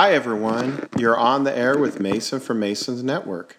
Hi, 0.00 0.12
everyone. 0.12 0.88
You're 0.96 1.18
on 1.18 1.42
the 1.42 1.58
air 1.58 1.76
with 1.76 1.98
Mason 1.98 2.38
from 2.38 2.60
Mason's 2.60 3.02
Network. 3.02 3.56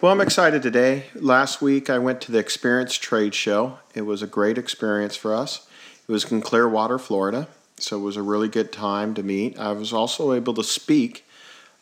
Well, 0.00 0.10
I'm 0.10 0.22
excited 0.22 0.62
today. 0.62 1.04
Last 1.14 1.60
week 1.60 1.90
I 1.90 1.98
went 1.98 2.22
to 2.22 2.32
the 2.32 2.38
Experience 2.38 2.94
Trade 2.94 3.34
Show. 3.34 3.78
It 3.92 4.06
was 4.06 4.22
a 4.22 4.26
great 4.26 4.56
experience 4.56 5.16
for 5.16 5.34
us. 5.34 5.68
It 6.08 6.10
was 6.10 6.32
in 6.32 6.40
Clearwater, 6.40 6.98
Florida, 6.98 7.46
so 7.76 7.98
it 7.98 8.02
was 8.02 8.16
a 8.16 8.22
really 8.22 8.48
good 8.48 8.72
time 8.72 9.12
to 9.12 9.22
meet. 9.22 9.58
I 9.58 9.72
was 9.72 9.92
also 9.92 10.32
able 10.32 10.54
to 10.54 10.64
speak 10.64 11.26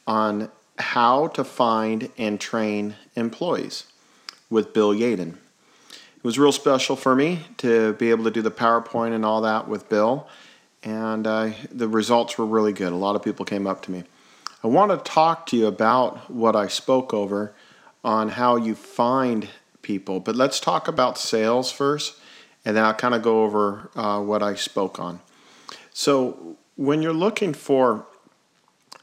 on 0.09 0.51
how 0.81 1.29
to 1.29 1.45
find 1.45 2.11
and 2.19 2.41
train 2.41 2.97
employees 3.15 3.85
with 4.51 4.75
Bill 4.75 4.93
Yeadon. 4.93 5.35
It 6.17 6.25
was 6.25 6.37
real 6.37 6.51
special 6.51 6.97
for 6.97 7.15
me 7.15 7.47
to 7.59 7.93
be 7.93 8.11
able 8.11 8.25
to 8.25 8.33
do 8.33 8.43
the 8.43 8.51
PowerPoint 8.51 9.15
and 9.15 9.25
all 9.25 9.41
that 9.43 9.69
with 9.69 9.89
Bill 9.89 10.27
and 10.83 11.27
uh, 11.27 11.51
the 11.71 11.89
results 11.89 12.39
were 12.39 12.47
really 12.47 12.73
good. 12.73 12.93
A 12.93 12.97
lot 12.97 13.17
of 13.17 13.23
people 13.23 13.45
came 13.45 13.67
up 13.67 13.83
to 13.83 13.91
me. 13.91 14.05
I 14.63 14.67
want 14.67 14.91
to 14.93 15.11
talk 15.11 15.47
to 15.47 15.57
you 15.57 15.67
about 15.67 16.31
what 16.31 16.57
I 16.57 16.69
spoke 16.69 17.15
over 17.15 17.55
on 18.05 18.31
how 18.31 18.57
you 18.57 18.75
find 18.75 19.49
people, 19.83 20.21
but 20.21 20.37
let's 20.37 20.61
talk 20.61 20.89
about 20.89 21.19
sales 21.19 21.71
first, 21.71 22.17
and 22.65 22.77
then 22.77 22.85
I'll 22.85 22.95
kind 22.95 23.15
of 23.15 23.23
go 23.23 23.45
over 23.45 23.91
uh, 23.95 24.21
what 24.21 24.43
I 24.43 24.55
spoke 24.55 24.99
on. 24.99 25.21
So, 25.93 26.57
when 26.77 27.03
you're 27.03 27.13
looking 27.13 27.55
for 27.55 28.07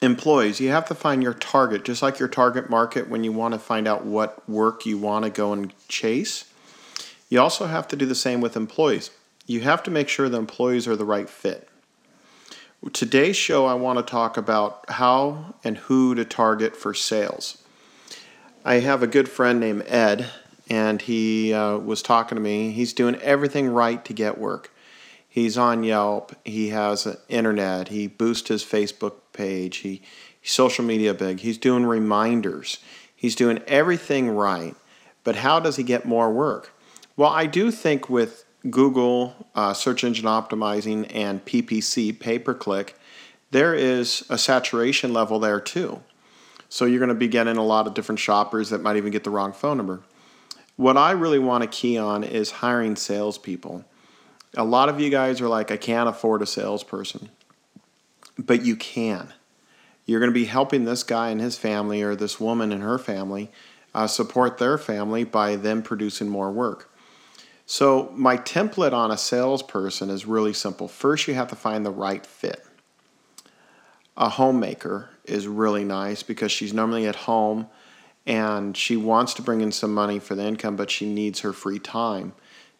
employees, 0.01 0.61
you 0.61 0.69
have 0.69 0.87
to 0.87 0.95
find 0.95 1.21
your 1.21 1.33
target, 1.33 1.83
just 1.83 2.01
like 2.01 2.19
your 2.19 2.29
target 2.29 2.69
market 2.69 3.09
when 3.09 3.23
you 3.23 3.33
want 3.33 3.53
to 3.53 3.59
find 3.59 3.87
out 3.87 4.05
what 4.05 4.47
work 4.47 4.85
you 4.85 4.97
want 4.97 5.25
to 5.25 5.31
go 5.31 5.51
and 5.51 5.73
chase. 5.87 6.45
You 7.29 7.41
also 7.41 7.65
have 7.65 7.87
to 7.89 7.95
do 7.95 8.05
the 8.05 8.15
same 8.15 8.39
with 8.39 8.55
employees 8.55 9.09
you 9.45 9.61
have 9.61 9.83
to 9.83 9.91
make 9.91 10.09
sure 10.09 10.29
the 10.29 10.37
employees 10.37 10.87
are 10.87 10.95
the 10.95 11.05
right 11.05 11.29
fit. 11.29 11.67
Today's 12.93 13.35
show, 13.35 13.65
I 13.65 13.73
want 13.73 13.97
to 13.97 14.03
talk 14.03 14.37
about 14.37 14.89
how 14.89 15.55
and 15.63 15.77
who 15.77 16.13
to 16.15 16.25
target 16.25 16.75
for 16.75 16.93
sales. 16.93 17.63
I 18.63 18.75
have 18.75 19.01
a 19.01 19.07
good 19.07 19.27
friend 19.27 19.59
named 19.59 19.83
Ed, 19.87 20.27
and 20.69 21.01
he 21.01 21.53
uh, 21.53 21.77
was 21.77 22.01
talking 22.01 22.35
to 22.35 22.41
me. 22.41 22.71
He's 22.71 22.93
doing 22.93 23.15
everything 23.17 23.69
right 23.69 24.03
to 24.05 24.13
get 24.13 24.37
work. 24.37 24.71
He's 25.27 25.57
on 25.57 25.83
Yelp. 25.83 26.35
He 26.45 26.69
has 26.69 27.07
internet. 27.27 27.89
He 27.89 28.07
boosts 28.07 28.49
his 28.49 28.63
Facebook 28.63 29.15
page. 29.33 29.77
He 29.77 30.01
social 30.41 30.85
media 30.85 31.13
big. 31.13 31.39
He's 31.39 31.57
doing 31.57 31.85
reminders. 31.85 32.77
He's 33.15 33.35
doing 33.35 33.61
everything 33.67 34.29
right. 34.29 34.75
But 35.23 35.37
how 35.37 35.59
does 35.59 35.75
he 35.75 35.83
get 35.83 36.05
more 36.05 36.31
work? 36.31 36.71
Well, 37.17 37.31
I 37.31 37.47
do 37.47 37.71
think 37.71 38.09
with 38.09 38.45
Google, 38.69 39.47
uh, 39.53 39.73
search 39.73 40.03
engine 40.03 40.25
optimizing, 40.25 41.09
and 41.13 41.43
PPC, 41.45 42.19
pay 42.19 42.39
per 42.39 42.53
click, 42.53 42.97
there 43.51 43.75
is 43.75 44.25
a 44.29 44.37
saturation 44.37 45.13
level 45.13 45.39
there 45.39 45.59
too. 45.59 46.01
So 46.67 46.85
you're 46.85 46.99
going 46.99 47.09
to 47.09 47.15
be 47.15 47.27
getting 47.27 47.57
a 47.57 47.63
lot 47.63 47.87
of 47.87 47.93
different 47.93 48.19
shoppers 48.19 48.69
that 48.69 48.81
might 48.81 48.97
even 48.97 49.11
get 49.11 49.23
the 49.23 49.29
wrong 49.29 49.53
phone 49.53 49.77
number. 49.77 50.01
What 50.75 50.97
I 50.97 51.11
really 51.11 51.39
want 51.39 51.63
to 51.63 51.69
key 51.69 51.97
on 51.97 52.23
is 52.23 52.51
hiring 52.51 52.95
salespeople. 52.95 53.85
A 54.57 54.63
lot 54.65 54.89
of 54.89 54.99
you 54.99 55.09
guys 55.09 55.39
are 55.41 55.47
like, 55.47 55.71
I 55.71 55.77
can't 55.77 56.09
afford 56.09 56.41
a 56.41 56.45
salesperson, 56.45 57.29
but 58.37 58.65
you 58.65 58.75
can. 58.75 59.33
You're 60.05 60.19
going 60.19 60.31
to 60.31 60.33
be 60.33 60.45
helping 60.45 60.85
this 60.85 61.03
guy 61.03 61.29
and 61.29 61.39
his 61.39 61.57
family 61.57 62.01
or 62.01 62.15
this 62.15 62.39
woman 62.39 62.71
and 62.71 62.83
her 62.83 62.97
family 62.97 63.51
uh, 63.93 64.07
support 64.07 64.57
their 64.57 64.77
family 64.77 65.23
by 65.23 65.55
them 65.55 65.81
producing 65.81 66.27
more 66.27 66.51
work. 66.51 66.91
So, 67.67 68.11
my 68.13 68.37
template 68.37 68.93
on 68.93 69.09
a 69.09 69.17
salesperson 69.17 70.11
is 70.11 70.27
really 70.27 70.53
simple. 70.53 70.87
First, 70.87 71.27
you 71.27 71.33
have 71.33 71.47
to 71.47 71.55
find 71.55 71.83
the 71.83 71.91
right 71.91 72.23
fit. 72.23 72.63
A 74.15 74.29
homemaker 74.29 75.09
is 75.23 75.47
really 75.47 75.83
nice 75.83 76.21
because 76.21 76.51
she's 76.51 76.73
normally 76.73 77.07
at 77.07 77.15
home 77.15 77.67
and 78.27 78.77
she 78.77 78.95
wants 78.95 79.33
to 79.35 79.41
bring 79.41 79.61
in 79.61 79.71
some 79.71 79.93
money 79.93 80.19
for 80.19 80.35
the 80.35 80.45
income, 80.45 80.75
but 80.75 80.91
she 80.91 81.11
needs 81.11 81.39
her 81.39 81.53
free 81.53 81.79
time 81.79 82.33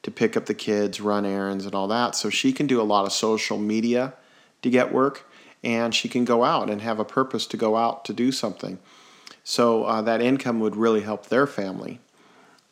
to 0.03 0.12
pick 0.12 0.38
up 0.38 0.45
the 0.45 0.53
kids, 0.53 1.01
run 1.01 1.25
errands, 1.25 1.66
and 1.66 1.74
all 1.74 1.88
that. 1.88 2.16
So, 2.16 2.29
she 2.29 2.53
can 2.53 2.68
do 2.68 2.79
a 2.79 2.84
lot 2.84 3.06
of 3.06 3.12
social 3.12 3.57
media 3.57 4.13
to 4.62 4.69
get 4.69 4.94
work 4.94 5.28
and 5.63 5.95
she 5.95 6.07
can 6.07 6.25
go 6.25 6.44
out 6.44 6.69
and 6.69 6.84
have 6.84 7.00
a 7.00 7.06
purpose 7.06 7.47
to 7.47 7.57
go 7.57 7.75
out 7.75 8.06
to 8.06 8.13
do 8.13 8.31
something. 8.31 8.78
So, 9.44 9.85
uh, 9.85 10.03
that 10.03 10.22
income 10.22 10.59
would 10.59 10.75
really 10.75 11.01
help 11.01 11.25
their 11.25 11.47
family. 11.47 12.01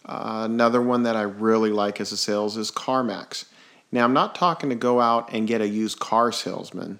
Uh, 0.06 0.42
another 0.46 0.82
one 0.82 1.04
that 1.04 1.16
I 1.16 1.22
really 1.22 1.72
like 1.72 2.02
as 2.02 2.12
a 2.12 2.18
sales 2.18 2.58
is 2.58 2.72
CarMax. 2.72 3.46
Now, 3.92 4.04
I'm 4.04 4.14
not 4.14 4.36
talking 4.36 4.70
to 4.70 4.76
go 4.76 5.00
out 5.00 5.32
and 5.32 5.48
get 5.48 5.62
a 5.62 5.68
used 5.68 6.00
car 6.00 6.32
salesman. 6.32 7.00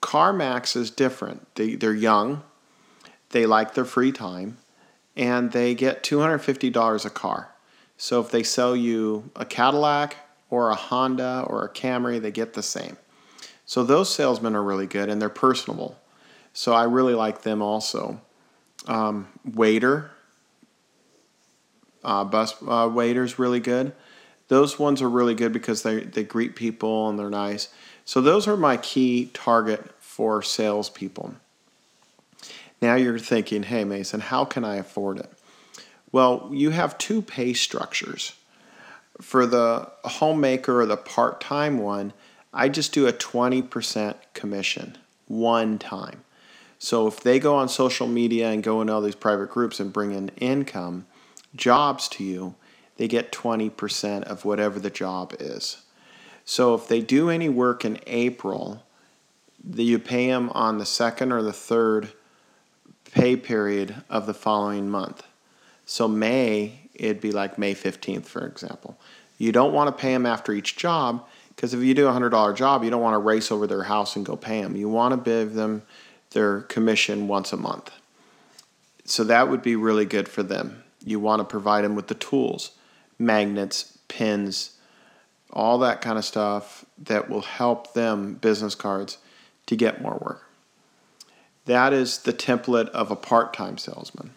CarMax 0.00 0.76
is 0.76 0.90
different. 0.90 1.54
They, 1.54 1.74
they're 1.74 1.94
young, 1.94 2.42
they 3.30 3.46
like 3.46 3.74
their 3.74 3.84
free 3.84 4.12
time, 4.12 4.56
and 5.16 5.52
they 5.52 5.74
get 5.74 6.02
$250 6.02 7.04
a 7.04 7.10
car. 7.10 7.50
So 7.96 8.20
if 8.20 8.30
they 8.30 8.42
sell 8.42 8.76
you 8.76 9.30
a 9.36 9.44
Cadillac 9.44 10.16
or 10.50 10.70
a 10.70 10.74
Honda 10.74 11.44
or 11.46 11.64
a 11.64 11.68
Camry, 11.68 12.20
they 12.20 12.30
get 12.30 12.52
the 12.52 12.62
same. 12.62 12.96
So 13.64 13.82
those 13.82 14.14
salesmen 14.14 14.54
are 14.54 14.62
really 14.62 14.86
good 14.86 15.08
and 15.08 15.20
they're 15.20 15.28
personable. 15.28 15.98
So 16.52 16.72
I 16.72 16.84
really 16.84 17.14
like 17.14 17.42
them 17.42 17.62
also. 17.62 18.20
Um, 18.86 19.28
Waiter, 19.44 20.12
uh, 22.06 22.24
bus 22.24 22.54
uh, 22.66 22.88
waiters 22.90 23.38
really 23.38 23.60
good. 23.60 23.92
Those 24.48 24.78
ones 24.78 25.02
are 25.02 25.10
really 25.10 25.34
good 25.34 25.52
because 25.52 25.82
they, 25.82 26.00
they 26.00 26.22
greet 26.22 26.54
people 26.54 27.08
and 27.08 27.18
they're 27.18 27.28
nice. 27.28 27.68
So 28.04 28.20
those 28.20 28.46
are 28.46 28.56
my 28.56 28.76
key 28.76 29.30
target 29.34 29.90
for 29.98 30.40
salespeople. 30.40 31.34
Now 32.80 32.94
you're 32.94 33.18
thinking, 33.18 33.64
hey 33.64 33.84
Mason, 33.84 34.20
how 34.20 34.44
can 34.44 34.64
I 34.64 34.76
afford 34.76 35.18
it? 35.18 35.30
Well, 36.12 36.48
you 36.52 36.70
have 36.70 36.96
two 36.96 37.20
pay 37.20 37.52
structures. 37.52 38.34
For 39.20 39.46
the 39.46 39.90
homemaker 40.04 40.82
or 40.82 40.86
the 40.86 40.96
part 40.96 41.40
time 41.40 41.78
one, 41.78 42.12
I 42.52 42.68
just 42.68 42.92
do 42.92 43.06
a 43.06 43.12
20% 43.12 44.14
commission 44.34 44.96
one 45.26 45.78
time. 45.78 46.22
So 46.78 47.06
if 47.06 47.20
they 47.20 47.38
go 47.38 47.56
on 47.56 47.68
social 47.68 48.06
media 48.06 48.50
and 48.50 48.62
go 48.62 48.80
in 48.82 48.90
all 48.90 49.00
these 49.00 49.14
private 49.14 49.50
groups 49.50 49.80
and 49.80 49.92
bring 49.92 50.12
in 50.12 50.28
income, 50.36 51.06
jobs 51.54 52.08
to 52.08 52.24
you, 52.24 52.54
they 52.96 53.08
get 53.08 53.32
20% 53.32 54.22
of 54.24 54.44
whatever 54.44 54.78
the 54.78 54.90
job 54.90 55.34
is. 55.38 55.82
So 56.44 56.74
if 56.74 56.88
they 56.88 57.00
do 57.00 57.28
any 57.28 57.48
work 57.48 57.84
in 57.84 57.98
April, 58.06 58.84
you 59.74 59.98
pay 59.98 60.28
them 60.28 60.50
on 60.50 60.78
the 60.78 60.86
second 60.86 61.32
or 61.32 61.42
the 61.42 61.52
third 61.52 62.10
pay 63.12 63.36
period 63.36 64.02
of 64.08 64.26
the 64.26 64.34
following 64.34 64.88
month. 64.88 65.22
So 65.84 66.08
May, 66.08 66.80
it'd 66.94 67.20
be 67.20 67.32
like 67.32 67.58
May 67.58 67.74
15th, 67.74 68.26
for 68.26 68.46
example. 68.46 68.98
You 69.38 69.52
don't 69.52 69.72
want 69.72 69.88
to 69.88 70.00
pay 70.00 70.12
them 70.12 70.26
after 70.26 70.52
each 70.52 70.76
job 70.76 71.26
because 71.54 71.74
if 71.74 71.80
you 71.82 71.94
do 71.94 72.06
a 72.06 72.12
$100 72.12 72.56
job, 72.56 72.84
you 72.84 72.90
don't 72.90 73.02
want 73.02 73.14
to 73.14 73.18
race 73.18 73.50
over 73.50 73.66
their 73.66 73.84
house 73.84 74.16
and 74.16 74.24
go 74.24 74.36
pay 74.36 74.62
them. 74.62 74.76
You 74.76 74.88
want 74.88 75.12
to 75.12 75.30
give 75.30 75.54
them 75.54 75.82
their 76.30 76.62
commission 76.62 77.28
once 77.28 77.52
a 77.52 77.56
month. 77.56 77.90
So 79.04 79.24
that 79.24 79.48
would 79.48 79.62
be 79.62 79.76
really 79.76 80.04
good 80.04 80.28
for 80.28 80.42
them. 80.42 80.82
You 81.06 81.20
want 81.20 81.38
to 81.38 81.44
provide 81.44 81.84
them 81.84 81.94
with 81.94 82.08
the 82.08 82.14
tools, 82.14 82.72
magnets, 83.16 83.96
pins, 84.08 84.72
all 85.52 85.78
that 85.78 86.00
kind 86.00 86.18
of 86.18 86.24
stuff 86.24 86.84
that 86.98 87.30
will 87.30 87.42
help 87.42 87.94
them, 87.94 88.34
business 88.34 88.74
cards, 88.74 89.18
to 89.66 89.76
get 89.76 90.02
more 90.02 90.18
work. 90.20 90.42
That 91.66 91.92
is 91.92 92.18
the 92.18 92.32
template 92.32 92.88
of 92.88 93.12
a 93.12 93.16
part 93.16 93.54
time 93.54 93.78
salesman. 93.78 94.32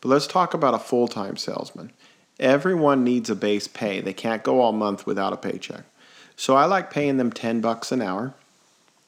But 0.00 0.08
let's 0.08 0.26
talk 0.26 0.52
about 0.52 0.74
a 0.74 0.80
full 0.80 1.06
time 1.06 1.36
salesman. 1.36 1.92
Everyone 2.40 3.04
needs 3.04 3.30
a 3.30 3.36
base 3.36 3.68
pay. 3.68 4.00
They 4.00 4.12
can't 4.12 4.42
go 4.42 4.60
all 4.60 4.72
month 4.72 5.06
without 5.06 5.32
a 5.32 5.36
paycheck. 5.36 5.84
So 6.34 6.56
I 6.56 6.64
like 6.64 6.90
paying 6.90 7.18
them 7.18 7.30
10 7.30 7.60
bucks 7.60 7.92
an 7.92 8.02
hour, 8.02 8.34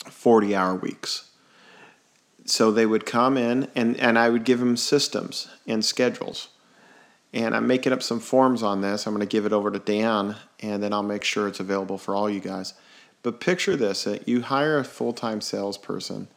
40 0.05 0.55
hour 0.55 0.77
weeks. 0.77 1.31
So 2.45 2.71
they 2.71 2.87
would 2.87 3.07
come 3.07 3.37
in 3.37 3.69
and, 3.75 3.97
and 3.99 4.19
I 4.19 4.29
would 4.29 4.45
give 4.45 4.61
them 4.61 4.77
systems 4.77 5.49
and 5.67 5.85
schedules 5.85 6.49
and 7.33 7.57
I'm 7.57 7.67
making 7.67 7.93
up 7.93 8.03
some 8.03 8.21
forms 8.21 8.63
on 8.63 8.81
this. 8.81 9.07
I'm 9.07 9.15
going 9.15 9.27
to 9.27 9.31
give 9.31 9.47
it 9.47 9.53
over 9.53 9.71
to 9.71 9.79
Dan, 9.79 10.37
and 10.61 10.83
then 10.83 10.93
I'll 10.93 11.03
make 11.03 11.25
sure 11.25 11.49
it's 11.49 11.61
available 11.61 11.99
for 11.99 12.15
all 12.15 12.29
you 12.29 12.41
guys. 12.41 12.75
But 13.23 13.41
picture 13.41 13.77
this 13.77 14.07
you 14.27 14.43
hire 14.43 14.79
a 14.79 14.85
full 14.85 15.13
time 15.13 15.41
salesperson. 15.41 16.29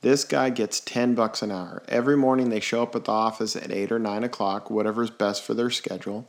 This 0.00 0.24
guy 0.24 0.50
gets 0.50 0.80
10 0.80 1.14
bucks 1.14 1.42
an 1.42 1.52
hour. 1.52 1.82
Every 1.88 2.16
morning 2.16 2.48
they 2.48 2.58
show 2.58 2.82
up 2.82 2.96
at 2.96 3.04
the 3.04 3.12
office 3.12 3.54
at 3.54 3.70
8 3.70 3.92
or 3.92 3.98
9 4.00 4.24
o'clock, 4.24 4.68
whatever's 4.68 5.10
best 5.10 5.44
for 5.44 5.54
their 5.54 5.70
schedule. 5.70 6.26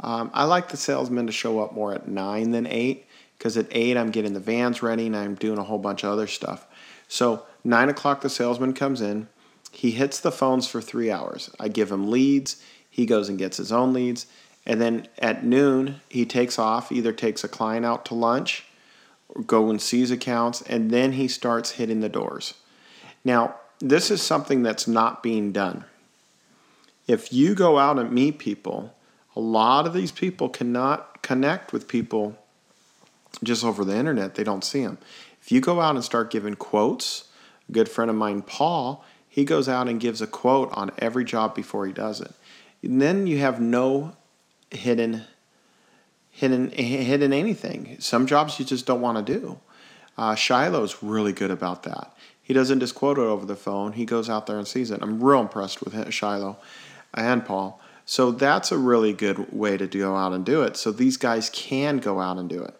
Um, 0.00 0.32
I 0.34 0.44
like 0.44 0.68
the 0.68 0.76
salesman 0.76 1.28
to 1.28 1.32
show 1.32 1.60
up 1.60 1.72
more 1.72 1.94
at 1.94 2.08
9 2.08 2.50
than 2.50 2.66
8 2.66 3.06
because 3.38 3.56
at 3.56 3.68
8 3.70 3.96
I'm 3.96 4.10
getting 4.10 4.32
the 4.32 4.40
vans 4.40 4.82
ready 4.82 5.06
and 5.06 5.16
I'm 5.16 5.36
doing 5.36 5.58
a 5.58 5.62
whole 5.62 5.78
bunch 5.78 6.02
of 6.02 6.10
other 6.10 6.26
stuff. 6.26 6.66
So, 7.06 7.46
9 7.62 7.88
o'clock 7.88 8.20
the 8.20 8.30
salesman 8.30 8.72
comes 8.72 9.00
in. 9.00 9.28
He 9.70 9.92
hits 9.92 10.18
the 10.18 10.32
phones 10.32 10.66
for 10.66 10.80
three 10.80 11.10
hours. 11.10 11.50
I 11.60 11.68
give 11.68 11.92
him 11.92 12.10
leads 12.10 12.60
he 12.94 13.06
goes 13.06 13.28
and 13.28 13.36
gets 13.36 13.56
his 13.56 13.72
own 13.72 13.92
leads. 13.92 14.26
And 14.64 14.80
then 14.80 15.08
at 15.18 15.44
noon, 15.44 16.00
he 16.08 16.24
takes 16.24 16.60
off, 16.60 16.92
either 16.92 17.12
takes 17.12 17.42
a 17.42 17.48
client 17.48 17.84
out 17.84 18.04
to 18.04 18.14
lunch 18.14 18.66
or 19.28 19.42
go 19.42 19.68
and 19.68 19.82
sees 19.82 20.12
accounts, 20.12 20.62
and 20.62 20.92
then 20.92 21.10
he 21.14 21.26
starts 21.26 21.72
hitting 21.72 21.98
the 21.98 22.08
doors. 22.08 22.54
Now, 23.24 23.56
this 23.80 24.12
is 24.12 24.22
something 24.22 24.62
that's 24.62 24.86
not 24.86 25.24
being 25.24 25.50
done. 25.50 25.86
If 27.08 27.32
you 27.32 27.56
go 27.56 27.78
out 27.78 27.98
and 27.98 28.12
meet 28.12 28.38
people, 28.38 28.94
a 29.34 29.40
lot 29.40 29.88
of 29.88 29.92
these 29.92 30.12
people 30.12 30.48
cannot 30.48 31.20
connect 31.20 31.72
with 31.72 31.88
people 31.88 32.38
just 33.42 33.64
over 33.64 33.84
the 33.84 33.96
internet. 33.96 34.36
They 34.36 34.44
don't 34.44 34.62
see 34.62 34.84
them. 34.84 34.98
If 35.42 35.50
you 35.50 35.60
go 35.60 35.80
out 35.80 35.96
and 35.96 36.04
start 36.04 36.30
giving 36.30 36.54
quotes, 36.54 37.24
a 37.68 37.72
good 37.72 37.88
friend 37.88 38.08
of 38.08 38.16
mine, 38.16 38.42
Paul, 38.42 39.04
he 39.28 39.44
goes 39.44 39.68
out 39.68 39.88
and 39.88 39.98
gives 39.98 40.22
a 40.22 40.28
quote 40.28 40.70
on 40.74 40.92
every 40.98 41.24
job 41.24 41.56
before 41.56 41.88
he 41.88 41.92
does 41.92 42.20
it. 42.20 42.32
Then 42.86 43.26
you 43.26 43.38
have 43.38 43.60
no 43.60 44.16
hidden 44.70 45.24
hidden 46.30 46.70
hidden 46.70 47.32
anything. 47.32 47.96
Some 48.00 48.26
jobs 48.26 48.58
you 48.58 48.64
just 48.64 48.86
don't 48.86 49.00
want 49.00 49.24
to 49.24 49.38
do. 49.40 49.60
Uh, 50.16 50.34
Shiloh's 50.34 51.02
really 51.02 51.32
good 51.32 51.50
about 51.50 51.84
that. 51.84 52.14
He 52.42 52.52
doesn't 52.52 52.80
just 52.80 52.94
quote 52.94 53.18
it 53.18 53.22
over 53.22 53.46
the 53.46 53.56
phone. 53.56 53.92
He 53.92 54.04
goes 54.04 54.28
out 54.28 54.46
there 54.46 54.58
and 54.58 54.68
sees 54.68 54.90
it. 54.90 55.00
I'm 55.02 55.22
real 55.22 55.40
impressed 55.40 55.82
with 55.82 56.12
Shiloh 56.12 56.58
and 57.14 57.44
Paul. 57.44 57.80
So 58.04 58.30
that's 58.30 58.70
a 58.70 58.76
really 58.76 59.12
good 59.12 59.52
way 59.52 59.76
to 59.76 59.86
go 59.86 60.14
out 60.14 60.32
and 60.32 60.44
do 60.44 60.62
it. 60.62 60.76
So 60.76 60.92
these 60.92 61.16
guys 61.16 61.48
can 61.50 61.98
go 61.98 62.20
out 62.20 62.36
and 62.36 62.48
do 62.48 62.62
it. 62.62 62.78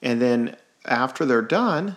And 0.00 0.22
then 0.22 0.56
after 0.84 1.24
they're 1.24 1.42
done, 1.42 1.96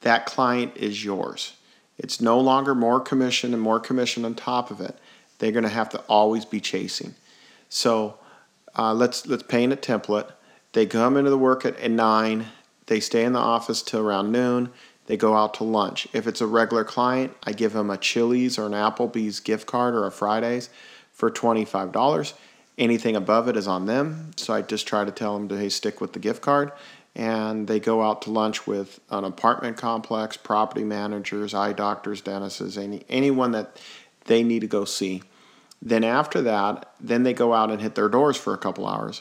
that 0.00 0.26
client 0.26 0.76
is 0.76 1.04
yours. 1.04 1.54
It's 1.98 2.20
no 2.20 2.40
longer 2.40 2.74
more 2.74 3.00
commission 3.00 3.52
and 3.52 3.62
more 3.62 3.78
commission 3.78 4.24
on 4.24 4.34
top 4.34 4.70
of 4.70 4.80
it. 4.80 4.98
They're 5.44 5.52
going 5.52 5.64
to 5.64 5.68
have 5.68 5.90
to 5.90 5.98
always 6.08 6.46
be 6.46 6.58
chasing. 6.58 7.14
So 7.68 8.16
uh, 8.78 8.94
let's 8.94 9.26
let's 9.26 9.42
paint 9.42 9.74
a 9.74 9.76
template. 9.76 10.32
They 10.72 10.86
come 10.86 11.18
into 11.18 11.28
the 11.28 11.36
work 11.36 11.66
at, 11.66 11.78
at 11.80 11.90
nine. 11.90 12.46
They 12.86 12.98
stay 12.98 13.24
in 13.24 13.34
the 13.34 13.40
office 13.40 13.82
till 13.82 14.00
around 14.00 14.32
noon. 14.32 14.70
They 15.04 15.18
go 15.18 15.36
out 15.36 15.52
to 15.54 15.64
lunch. 15.64 16.08
If 16.14 16.26
it's 16.26 16.40
a 16.40 16.46
regular 16.46 16.82
client, 16.82 17.36
I 17.42 17.52
give 17.52 17.74
them 17.74 17.90
a 17.90 17.98
Chili's 17.98 18.56
or 18.56 18.64
an 18.64 18.72
Applebee's 18.72 19.40
gift 19.40 19.66
card 19.66 19.94
or 19.94 20.06
a 20.06 20.10
Fridays 20.10 20.70
for 21.12 21.30
$25. 21.30 22.32
Anything 22.78 23.14
above 23.14 23.46
it 23.46 23.58
is 23.58 23.68
on 23.68 23.84
them. 23.84 24.30
So 24.36 24.54
I 24.54 24.62
just 24.62 24.86
try 24.86 25.04
to 25.04 25.12
tell 25.12 25.34
them 25.34 25.48
to 25.48 25.58
hey, 25.58 25.68
stick 25.68 26.00
with 26.00 26.14
the 26.14 26.20
gift 26.20 26.40
card. 26.40 26.72
And 27.14 27.68
they 27.68 27.80
go 27.80 28.02
out 28.02 28.22
to 28.22 28.30
lunch 28.30 28.66
with 28.66 28.98
an 29.10 29.24
apartment 29.24 29.76
complex, 29.76 30.38
property 30.38 30.84
managers, 30.84 31.52
eye 31.52 31.74
doctors, 31.74 32.22
dentists, 32.22 32.78
any 32.78 33.04
anyone 33.10 33.50
that 33.50 33.78
they 34.24 34.42
need 34.42 34.60
to 34.60 34.66
go 34.66 34.86
see. 34.86 35.20
Then 35.84 36.02
after 36.02 36.40
that, 36.42 36.94
then 36.98 37.22
they 37.22 37.34
go 37.34 37.52
out 37.52 37.70
and 37.70 37.80
hit 37.80 37.94
their 37.94 38.08
doors 38.08 38.38
for 38.38 38.54
a 38.54 38.58
couple 38.58 38.86
hours. 38.86 39.20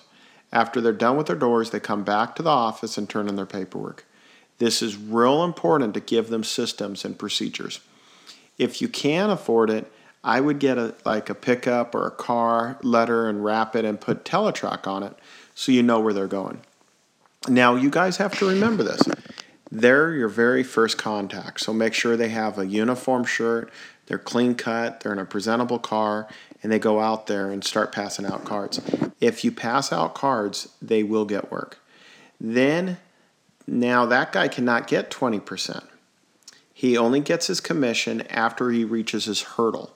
After 0.54 0.80
they're 0.80 0.94
done 0.94 1.18
with 1.18 1.28
their 1.28 1.36
doors, 1.36 1.72
they 1.72 1.82
come 1.82 2.04
back 2.04 2.36
to 2.36 2.42
the 2.42 2.50
office 2.50 2.98
and 2.98 3.10
turn 3.10 3.28
in 3.28 3.36
their 3.36 3.46
paperwork. 3.46 4.06
This 4.60 4.82
is 4.82 4.96
real 4.96 5.44
important 5.44 5.94
to 5.94 6.00
give 6.00 6.30
them 6.30 6.44
systems 6.44 7.04
and 7.04 7.20
procedures. 7.20 7.82
If 8.58 8.82
you 8.82 8.88
can 8.88 9.30
afford 9.30 9.70
it, 9.70 9.92
I 10.24 10.40
would 10.40 10.60
get 10.60 10.78
a 10.78 10.96
like 11.04 11.30
a 11.30 11.36
pickup 11.36 11.94
or 11.94 12.08
a 12.08 12.12
car 12.12 12.80
letter 12.82 13.28
and 13.28 13.44
wrap 13.44 13.76
it 13.76 13.84
and 13.84 14.00
put 14.00 14.24
Teletrac 14.24 14.88
on 14.88 15.04
it 15.04 15.18
so 15.54 15.72
you 15.72 15.84
know 15.84 16.00
where 16.00 16.14
they're 16.14 16.28
going. 16.28 16.62
Now 17.50 17.76
you 17.76 17.90
guys 17.90 18.18
have 18.18 18.38
to 18.40 18.48
remember 18.48 18.84
this. 18.84 19.02
They're 19.70 20.14
your 20.14 20.30
very 20.30 20.64
first 20.64 20.98
contact. 20.98 21.60
So 21.60 21.74
make 21.74 21.94
sure 21.94 22.16
they 22.16 22.30
have 22.30 22.58
a 22.58 22.66
uniform 22.66 23.26
shirt, 23.26 23.72
they're 24.06 24.20
clean 24.20 24.56
cut, 24.56 25.02
they're 25.02 25.12
in 25.12 25.20
a 25.20 25.26
presentable 25.26 25.80
car, 25.80 26.28
and 26.64 26.72
they 26.72 26.80
go 26.80 27.02
out 27.02 27.28
there 27.28 27.52
and 27.52 27.64
start 27.64 27.92
passing 27.92 28.26
out 28.26 28.46
cards. 28.46 28.82
If 29.20 29.44
you 29.44 29.52
pass 29.52 29.92
out 29.92 30.16
cards, 30.16 30.70
they 30.82 31.04
will 31.04 31.26
get 31.26 31.52
work. 31.52 31.80
Then 32.40 32.98
now 33.68 34.06
that 34.06 34.32
guy 34.32 34.48
cannot 34.48 34.88
get 34.88 35.12
20%. 35.12 35.84
He 36.74 36.98
only 36.98 37.20
gets 37.20 37.48
his 37.48 37.60
commission 37.60 38.22
after 38.30 38.72
he 38.72 38.84
reaches 38.84 39.26
his 39.26 39.42
hurdle 39.42 39.96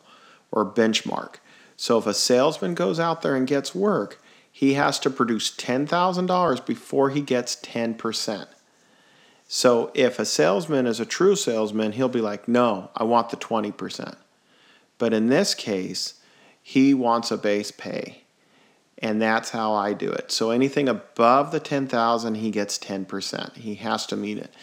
or 0.51 0.65
benchmark. 0.65 1.35
So 1.75 1.97
if 1.97 2.05
a 2.05 2.13
salesman 2.13 2.75
goes 2.75 2.99
out 2.99 3.21
there 3.21 3.35
and 3.35 3.47
gets 3.47 3.73
work, 3.73 4.21
he 4.51 4.73
has 4.73 4.99
to 4.99 5.09
produce 5.09 5.51
$10,000 5.51 6.65
before 6.65 7.09
he 7.11 7.21
gets 7.21 7.55
10%. 7.57 8.47
So 9.47 9.91
if 9.93 10.19
a 10.19 10.25
salesman 10.25 10.85
is 10.85 10.99
a 10.99 11.05
true 11.05 11.35
salesman, 11.35 11.93
he'll 11.93 12.09
be 12.09 12.21
like, 12.21 12.47
no, 12.47 12.89
I 12.95 13.03
want 13.03 13.29
the 13.29 13.37
20%. 13.37 14.15
But 14.97 15.13
in 15.13 15.27
this 15.27 15.53
case, 15.53 16.15
he 16.69 16.93
wants 16.93 17.31
a 17.31 17.37
base 17.37 17.71
pay. 17.71 18.23
And 18.97 19.21
that's 19.21 19.51
how 19.51 19.73
I 19.73 19.93
do 19.93 20.11
it. 20.11 20.33
So 20.33 20.49
anything 20.49 20.89
above 20.89 21.53
the 21.53 21.61
10,000, 21.61 22.35
he 22.35 22.51
gets 22.51 22.77
10%. 22.77 23.55
He 23.55 23.75
has 23.75 24.05
to 24.07 24.17
meet 24.17 24.37
it. 24.37 24.53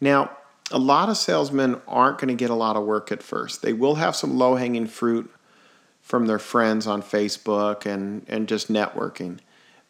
Now, 0.00 0.30
a 0.70 0.78
lot 0.78 1.08
of 1.08 1.16
salesmen 1.16 1.80
aren't 1.88 2.18
going 2.18 2.28
to 2.28 2.34
get 2.34 2.50
a 2.50 2.54
lot 2.54 2.76
of 2.76 2.84
work 2.84 3.10
at 3.10 3.24
first. 3.24 3.62
They 3.62 3.72
will 3.72 3.96
have 3.96 4.14
some 4.14 4.38
low 4.38 4.54
hanging 4.54 4.86
fruit 4.86 5.34
from 6.00 6.26
their 6.26 6.38
friends 6.38 6.86
on 6.86 7.02
Facebook 7.02 7.84
and, 7.84 8.24
and 8.28 8.46
just 8.46 8.72
networking. 8.72 9.40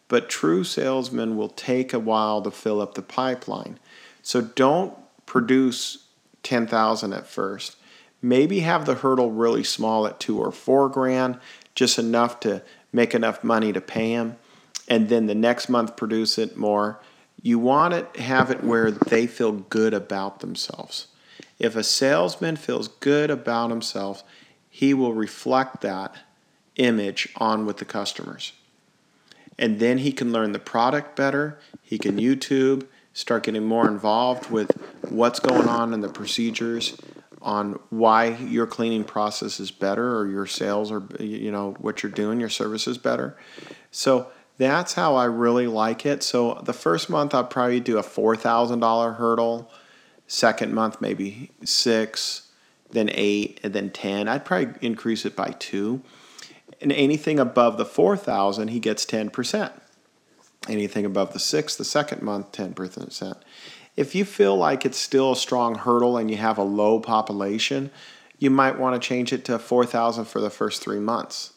But 0.08 0.30
true 0.30 0.64
salesmen 0.64 1.36
will 1.36 1.50
take 1.50 1.92
a 1.92 1.98
while 1.98 2.40
to 2.40 2.50
fill 2.50 2.80
up 2.80 2.94
the 2.94 3.02
pipeline. 3.02 3.78
So 4.22 4.40
don't 4.40 4.96
produce 5.26 6.06
10,000 6.44 7.12
at 7.12 7.26
first. 7.26 7.76
Maybe 8.20 8.60
have 8.60 8.86
the 8.86 8.96
hurdle 8.96 9.30
really 9.30 9.64
small 9.64 10.06
at 10.06 10.20
2 10.20 10.40
or 10.40 10.50
4 10.50 10.88
grand, 10.88 11.38
just 11.74 11.98
enough 11.98 12.40
to 12.40 12.62
make 12.92 13.14
enough 13.14 13.44
money 13.44 13.72
to 13.72 13.80
pay 13.80 14.16
them 14.16 14.36
and 14.88 15.08
then 15.08 15.26
the 15.26 15.34
next 15.34 15.68
month 15.68 15.96
produce 15.96 16.38
it 16.38 16.56
more 16.56 16.98
you 17.40 17.58
want 17.58 18.14
to 18.14 18.20
have 18.20 18.50
it 18.50 18.64
where 18.64 18.90
they 18.90 19.24
feel 19.24 19.52
good 19.52 19.94
about 19.94 20.40
themselves. 20.40 21.06
If 21.60 21.76
a 21.76 21.84
salesman 21.84 22.56
feels 22.56 22.88
good 22.88 23.30
about 23.30 23.70
himself, 23.70 24.24
he 24.68 24.92
will 24.92 25.14
reflect 25.14 25.80
that 25.82 26.16
image 26.74 27.28
on 27.36 27.64
with 27.64 27.76
the 27.76 27.84
customers. 27.84 28.54
And 29.56 29.78
then 29.78 29.98
he 29.98 30.10
can 30.10 30.32
learn 30.32 30.50
the 30.50 30.58
product 30.58 31.14
better. 31.14 31.60
He 31.80 31.96
can 31.96 32.18
YouTube, 32.18 32.86
start 33.12 33.44
getting 33.44 33.64
more 33.64 33.86
involved 33.86 34.50
with 34.50 34.72
what's 35.08 35.38
going 35.38 35.68
on 35.68 35.94
in 35.94 36.00
the 36.00 36.08
procedures 36.08 36.96
on 37.40 37.78
why 37.90 38.26
your 38.36 38.66
cleaning 38.66 39.04
process 39.04 39.60
is 39.60 39.70
better 39.70 40.18
or 40.18 40.28
your 40.28 40.46
sales 40.46 40.90
or 40.90 41.06
you 41.20 41.52
know 41.52 41.74
what 41.78 42.02
you're 42.02 42.12
doing 42.12 42.40
your 42.40 42.48
service 42.48 42.86
is 42.86 42.98
better 42.98 43.36
so 43.90 44.30
that's 44.58 44.94
how 44.94 45.14
I 45.14 45.24
really 45.24 45.68
like 45.68 46.04
it. 46.04 46.22
So 46.22 46.60
the 46.64 46.72
first 46.72 47.08
month 47.08 47.32
I'll 47.32 47.44
probably 47.44 47.80
do 47.80 47.96
a 47.96 48.02
four 48.02 48.36
thousand 48.36 48.80
dollar 48.80 49.12
hurdle. 49.12 49.70
Second 50.26 50.74
month 50.74 51.00
maybe 51.00 51.52
six, 51.64 52.50
then 52.90 53.08
eight, 53.14 53.60
and 53.62 53.72
then 53.72 53.90
ten. 53.90 54.28
I'd 54.28 54.44
probably 54.44 54.74
increase 54.86 55.24
it 55.24 55.34
by 55.34 55.54
two. 55.58 56.02
And 56.80 56.92
anything 56.92 57.38
above 57.38 57.78
the 57.78 57.86
four 57.86 58.16
thousand, 58.16 58.68
he 58.68 58.80
gets 58.80 59.04
ten 59.04 59.30
percent. 59.30 59.72
Anything 60.68 61.06
above 61.06 61.32
the 61.32 61.38
six, 61.38 61.76
the 61.76 61.84
second 61.84 62.20
month, 62.20 62.52
ten 62.52 62.74
percent. 62.74 63.38
If 63.98 64.14
you 64.14 64.24
feel 64.24 64.56
like 64.56 64.86
it's 64.86 64.96
still 64.96 65.32
a 65.32 65.36
strong 65.36 65.74
hurdle 65.74 66.18
and 66.18 66.30
you 66.30 66.36
have 66.36 66.56
a 66.56 66.62
low 66.62 67.00
population, 67.00 67.90
you 68.38 68.48
might 68.48 68.78
want 68.78 68.94
to 68.94 69.04
change 69.04 69.32
it 69.32 69.44
to 69.46 69.58
4,000 69.58 70.24
for 70.26 70.40
the 70.40 70.50
first 70.50 70.80
three 70.80 71.00
months 71.00 71.52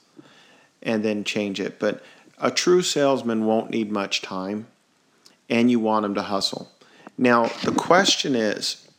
and 0.82 1.06
then 1.06 1.24
change 1.24 1.60
it. 1.60 1.78
But 1.78 2.04
a 2.40 2.50
true 2.50 2.82
salesman 2.82 3.46
won't 3.46 3.70
need 3.70 3.92
much 3.92 4.24
time, 4.24 4.66
and 5.52 5.70
you 5.70 5.80
want 5.80 6.02
them 6.02 6.16
to 6.16 6.24
hustle. 6.24 6.72
Now, 7.16 7.46
the 7.64 7.74
question 7.74 8.34
is 8.34 8.90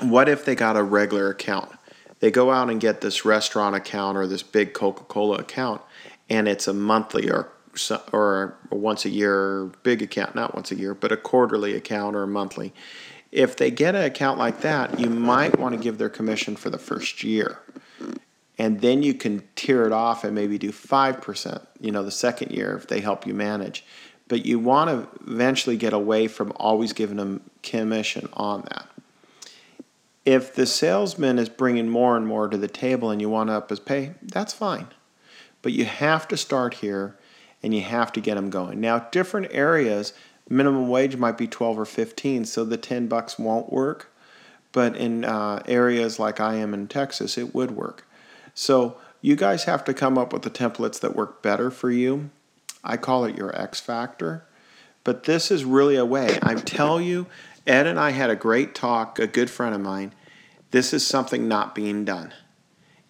what 0.00 0.26
if 0.26 0.46
they 0.46 0.54
got 0.54 0.78
a 0.78 0.82
regular 0.82 1.28
account? 1.28 1.70
They 2.20 2.30
go 2.30 2.50
out 2.50 2.70
and 2.70 2.80
get 2.80 3.02
this 3.02 3.26
restaurant 3.26 3.76
account 3.76 4.16
or 4.16 4.26
this 4.26 4.42
big 4.42 4.72
Coca 4.72 5.04
Cola 5.04 5.40
account, 5.40 5.82
and 6.30 6.48
it's 6.48 6.66
a 6.66 6.72
monthly 6.72 7.30
or 7.30 7.52
or 8.12 8.56
once 8.70 9.04
a 9.04 9.10
year 9.10 9.70
big 9.82 10.02
account, 10.02 10.34
not 10.34 10.54
once 10.54 10.70
a 10.72 10.76
year, 10.76 10.94
but 10.94 11.12
a 11.12 11.16
quarterly 11.16 11.74
account 11.74 12.16
or 12.16 12.22
a 12.24 12.28
monthly. 12.28 12.72
If 13.32 13.56
they 13.56 13.70
get 13.70 13.94
an 13.94 14.02
account 14.02 14.38
like 14.38 14.60
that, 14.62 14.98
you 14.98 15.08
might 15.08 15.58
want 15.58 15.74
to 15.74 15.80
give 15.80 15.98
their 15.98 16.08
commission 16.08 16.56
for 16.56 16.68
the 16.68 16.78
first 16.78 17.22
year. 17.22 17.60
And 18.58 18.80
then 18.80 19.02
you 19.02 19.14
can 19.14 19.42
tear 19.54 19.86
it 19.86 19.92
off 19.92 20.24
and 20.24 20.34
maybe 20.34 20.58
do 20.58 20.70
5% 20.70 21.66
you 21.80 21.90
know 21.90 22.02
the 22.02 22.10
second 22.10 22.52
year 22.52 22.76
if 22.76 22.86
they 22.86 23.00
help 23.00 23.26
you 23.26 23.34
manage. 23.34 23.84
But 24.28 24.44
you 24.44 24.58
want 24.58 24.90
to 24.90 25.32
eventually 25.32 25.76
get 25.76 25.92
away 25.92 26.28
from 26.28 26.52
always 26.56 26.92
giving 26.92 27.16
them 27.16 27.40
commission 27.62 28.28
on 28.34 28.62
that. 28.62 28.86
If 30.24 30.54
the 30.54 30.66
salesman 30.66 31.38
is 31.38 31.48
bringing 31.48 31.88
more 31.88 32.16
and 32.16 32.26
more 32.26 32.48
to 32.48 32.56
the 32.56 32.68
table 32.68 33.10
and 33.10 33.20
you 33.20 33.30
want 33.30 33.48
to 33.48 33.54
up 33.54 33.70
his 33.70 33.80
pay 33.80 34.12
that's 34.22 34.52
fine. 34.52 34.88
But 35.62 35.72
you 35.72 35.84
have 35.84 36.28
to 36.28 36.36
start 36.36 36.74
here 36.74 37.16
and 37.62 37.74
you 37.74 37.82
have 37.82 38.12
to 38.12 38.20
get 38.20 38.34
them 38.34 38.50
going 38.50 38.80
now 38.80 38.98
different 39.10 39.48
areas 39.50 40.12
minimum 40.48 40.88
wage 40.88 41.16
might 41.16 41.38
be 41.38 41.46
12 41.46 41.78
or 41.78 41.84
15 41.84 42.44
so 42.44 42.64
the 42.64 42.76
10 42.76 43.06
bucks 43.06 43.38
won't 43.38 43.72
work 43.72 44.12
but 44.72 44.96
in 44.96 45.24
uh, 45.24 45.62
areas 45.66 46.18
like 46.18 46.40
i 46.40 46.54
am 46.54 46.74
in 46.74 46.86
texas 46.86 47.36
it 47.38 47.54
would 47.54 47.72
work 47.72 48.06
so 48.54 48.96
you 49.22 49.36
guys 49.36 49.64
have 49.64 49.84
to 49.84 49.94
come 49.94 50.16
up 50.16 50.32
with 50.32 50.42
the 50.42 50.50
templates 50.50 51.00
that 51.00 51.14
work 51.14 51.42
better 51.42 51.70
for 51.70 51.90
you. 51.90 52.30
I 52.82 52.96
call 52.96 53.24
it 53.24 53.36
your 53.36 53.54
X 53.58 53.80
factor. 53.80 54.44
But 55.04 55.24
this 55.24 55.50
is 55.50 55.64
really 55.64 55.96
a 55.96 56.04
way. 56.04 56.38
I 56.42 56.54
tell 56.54 57.00
you, 57.00 57.26
Ed 57.66 57.86
and 57.86 57.98
I 57.98 58.10
had 58.10 58.30
a 58.30 58.36
great 58.36 58.74
talk, 58.74 59.18
a 59.18 59.26
good 59.26 59.50
friend 59.50 59.74
of 59.74 59.80
mine. 59.80 60.12
This 60.70 60.92
is 60.92 61.06
something 61.06 61.48
not 61.48 61.74
being 61.74 62.04
done. 62.04 62.32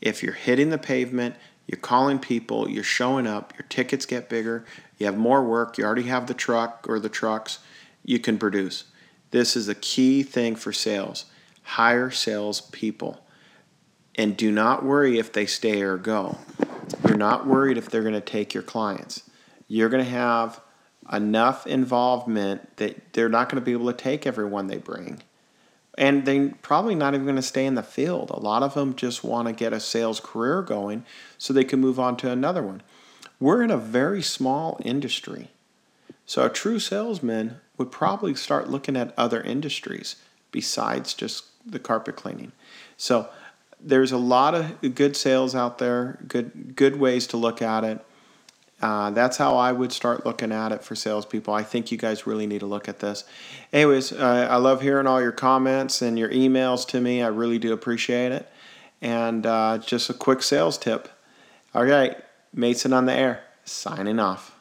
If 0.00 0.22
you're 0.22 0.32
hitting 0.32 0.70
the 0.70 0.78
pavement, 0.78 1.36
you're 1.70 1.78
calling 1.78 2.18
people, 2.18 2.68
you're 2.68 2.82
showing 2.82 3.28
up, 3.28 3.52
your 3.56 3.64
tickets 3.68 4.04
get 4.04 4.28
bigger, 4.28 4.64
you 4.98 5.06
have 5.06 5.16
more 5.16 5.44
work, 5.44 5.78
you 5.78 5.84
already 5.84 6.02
have 6.02 6.26
the 6.26 6.34
truck 6.34 6.84
or 6.88 6.98
the 6.98 7.08
trucks, 7.08 7.60
you 8.04 8.18
can 8.18 8.38
produce. 8.38 8.84
This 9.30 9.54
is 9.54 9.68
a 9.68 9.76
key 9.76 10.24
thing 10.24 10.56
for 10.56 10.72
sales. 10.72 11.26
Hire 11.62 12.10
sales 12.10 12.60
people. 12.60 13.24
And 14.16 14.36
do 14.36 14.50
not 14.50 14.84
worry 14.84 15.20
if 15.20 15.32
they 15.32 15.46
stay 15.46 15.80
or 15.82 15.96
go. 15.96 16.38
You're 17.06 17.16
not 17.16 17.46
worried 17.46 17.78
if 17.78 17.88
they're 17.88 18.02
going 18.02 18.14
to 18.14 18.20
take 18.20 18.52
your 18.52 18.64
clients. 18.64 19.30
You're 19.68 19.90
going 19.90 20.04
to 20.04 20.10
have 20.10 20.60
enough 21.12 21.68
involvement 21.68 22.78
that 22.78 23.12
they're 23.12 23.28
not 23.28 23.48
going 23.48 23.60
to 23.60 23.64
be 23.64 23.70
able 23.70 23.86
to 23.86 23.96
take 23.96 24.26
everyone 24.26 24.66
they 24.66 24.78
bring. 24.78 25.22
And 25.98 26.24
they're 26.24 26.54
probably 26.62 26.94
not 26.94 27.14
even 27.14 27.26
going 27.26 27.36
to 27.36 27.42
stay 27.42 27.66
in 27.66 27.74
the 27.74 27.82
field. 27.82 28.30
A 28.30 28.38
lot 28.38 28.62
of 28.62 28.74
them 28.74 28.94
just 28.94 29.24
want 29.24 29.48
to 29.48 29.52
get 29.52 29.72
a 29.72 29.80
sales 29.80 30.20
career 30.20 30.62
going 30.62 31.04
so 31.36 31.52
they 31.52 31.64
can 31.64 31.80
move 31.80 31.98
on 31.98 32.16
to 32.18 32.30
another 32.30 32.62
one. 32.62 32.82
We're 33.38 33.62
in 33.62 33.70
a 33.70 33.76
very 33.76 34.22
small 34.22 34.80
industry. 34.84 35.48
So 36.26 36.44
a 36.44 36.50
true 36.50 36.78
salesman 36.78 37.56
would 37.76 37.90
probably 37.90 38.34
start 38.34 38.68
looking 38.70 38.96
at 38.96 39.12
other 39.16 39.40
industries 39.40 40.16
besides 40.52 41.14
just 41.14 41.44
the 41.66 41.78
carpet 41.78 42.16
cleaning. 42.16 42.52
So 42.96 43.28
there's 43.80 44.12
a 44.12 44.18
lot 44.18 44.54
of 44.54 44.94
good 44.94 45.16
sales 45.16 45.54
out 45.54 45.78
there, 45.78 46.18
good 46.28 46.76
good 46.76 47.00
ways 47.00 47.26
to 47.28 47.36
look 47.36 47.62
at 47.62 47.84
it. 47.84 48.04
Uh, 48.82 49.10
that's 49.10 49.36
how 49.36 49.56
I 49.56 49.72
would 49.72 49.92
start 49.92 50.24
looking 50.24 50.52
at 50.52 50.72
it 50.72 50.82
for 50.82 50.94
salespeople. 50.94 51.52
I 51.52 51.62
think 51.62 51.92
you 51.92 51.98
guys 51.98 52.26
really 52.26 52.46
need 52.46 52.60
to 52.60 52.66
look 52.66 52.88
at 52.88 53.00
this. 53.00 53.24
Anyways, 53.72 54.12
uh, 54.12 54.48
I 54.50 54.56
love 54.56 54.80
hearing 54.80 55.06
all 55.06 55.20
your 55.20 55.32
comments 55.32 56.00
and 56.00 56.18
your 56.18 56.30
emails 56.30 56.86
to 56.88 57.00
me. 57.00 57.22
I 57.22 57.28
really 57.28 57.58
do 57.58 57.72
appreciate 57.72 58.32
it. 58.32 58.48
And 59.02 59.44
uh, 59.46 59.78
just 59.78 60.08
a 60.08 60.14
quick 60.14 60.42
sales 60.42 60.78
tip. 60.78 61.08
All 61.74 61.84
right, 61.84 62.16
Mason 62.54 62.92
on 62.92 63.06
the 63.06 63.12
air, 63.12 63.44
signing 63.64 64.18
off. 64.18 64.59